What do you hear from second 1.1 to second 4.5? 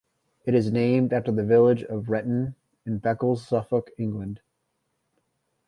after the village of Wrentham in Beccles, Suffolk, England.